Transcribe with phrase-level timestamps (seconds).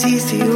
[0.00, 0.47] it's easy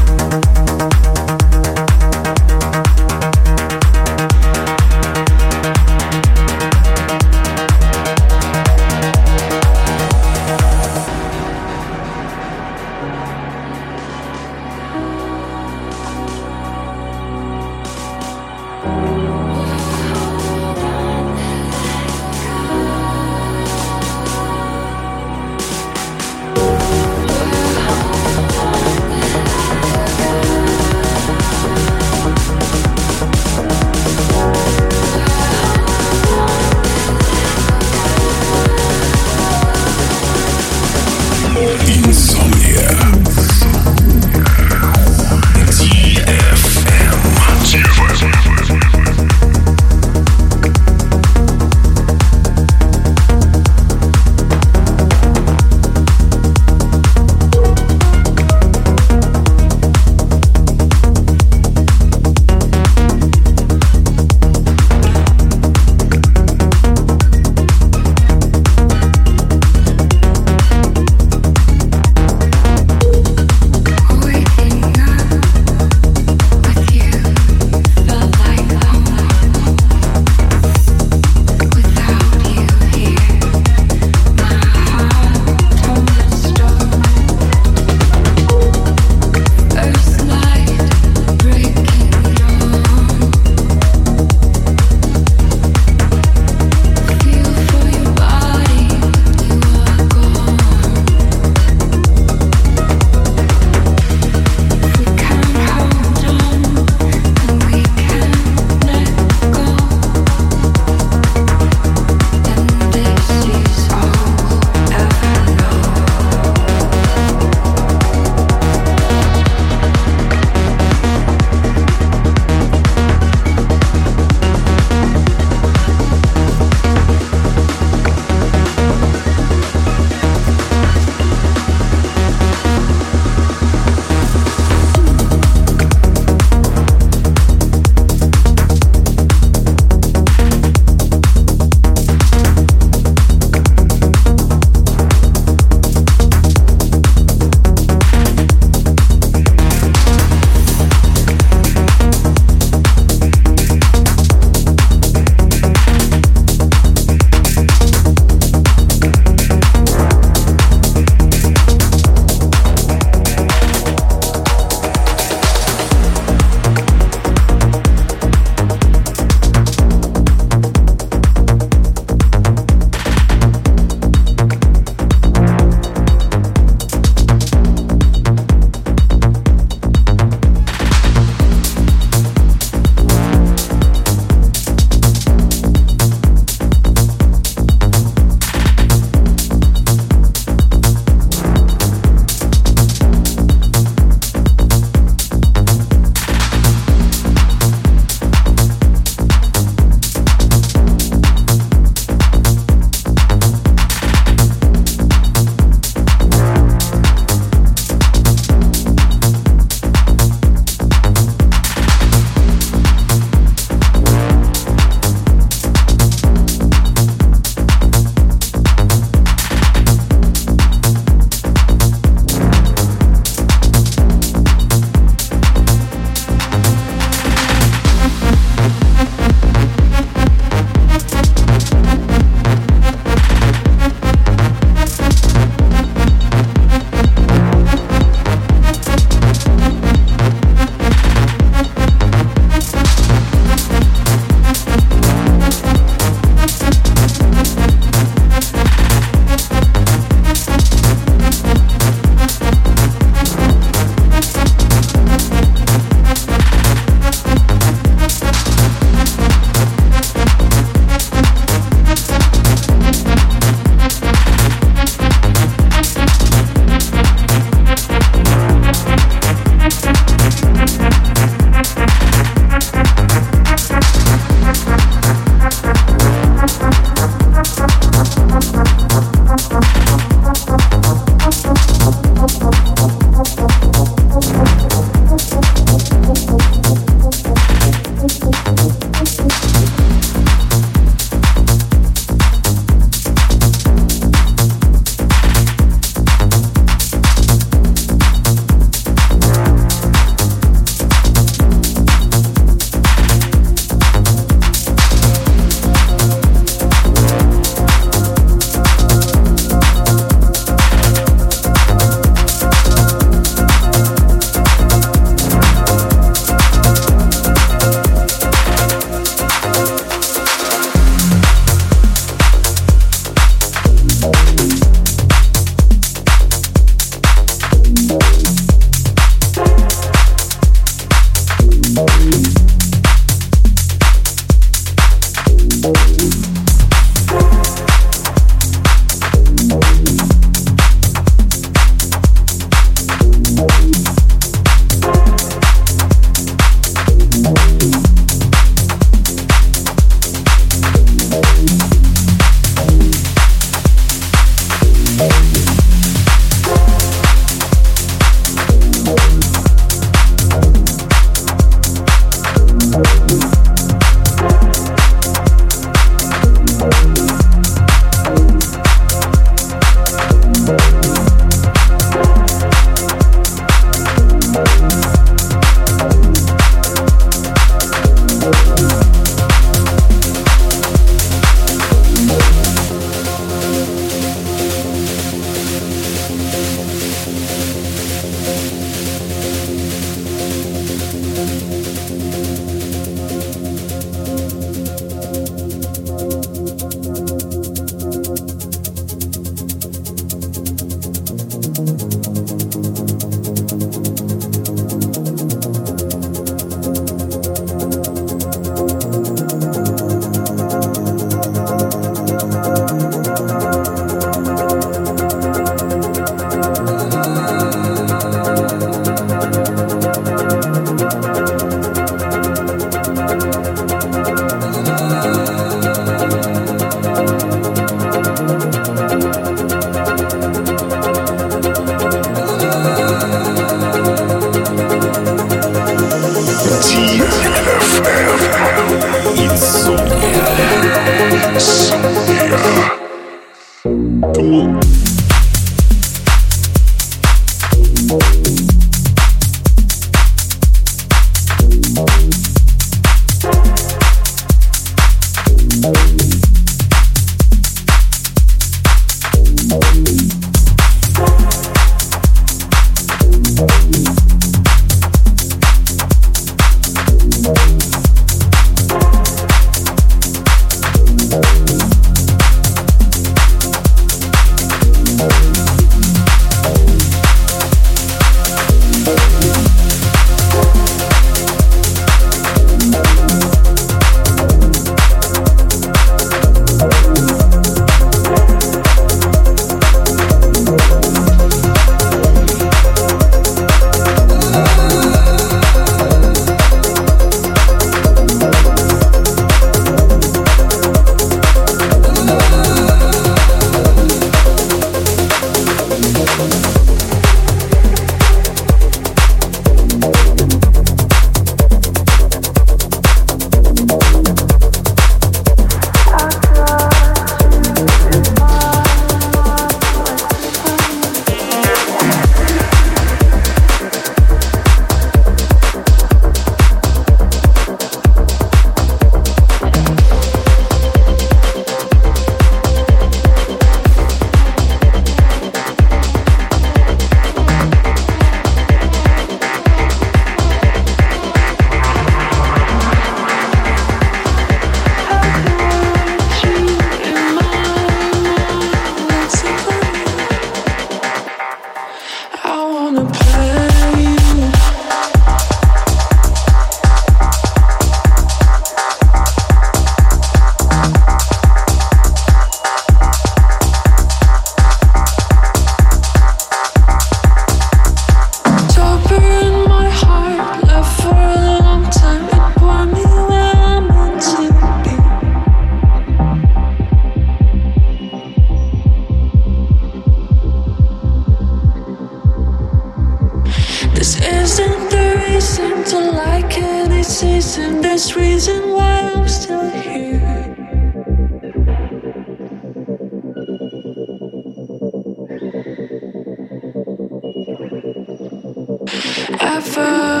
[599.63, 600.00] Oh.